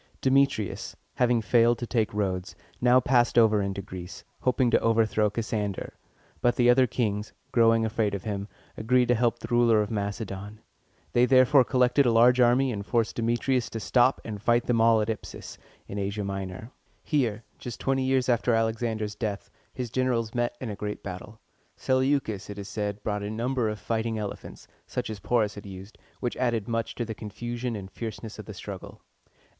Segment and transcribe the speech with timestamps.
[0.19, 5.93] Demetrius, having failed to take Rhodes, now passed over into Greece, hoping to overthrow Cassander;
[6.41, 10.59] but the other kings, growing afraid of him, agreed to help the ruler of Macedon.
[11.13, 15.01] They therefore collected a large army, and forced Demetrius to stop and fight them all
[15.01, 16.71] at Ip´sus, in Asia Minor.
[17.03, 21.39] Here, just twenty years after Alexander's death, his generals met in a great battle.
[21.77, 25.99] Seleucus, it is said, brought a number of fighting elephants, such as Porus had used,
[26.19, 28.99] which added much to the confusion and fierceness of the struggle.